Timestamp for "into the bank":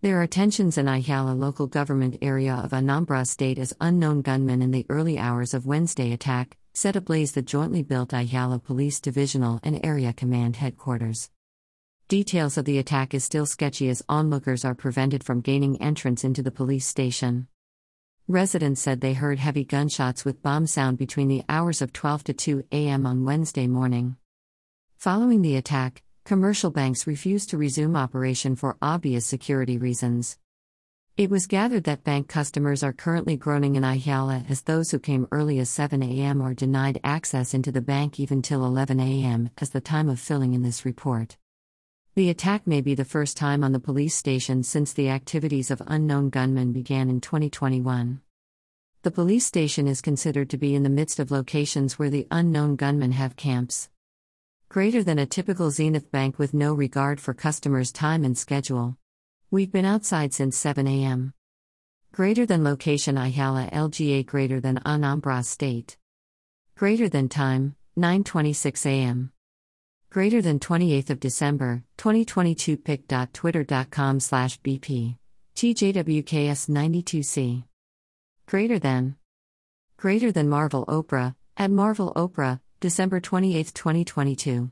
37.54-38.20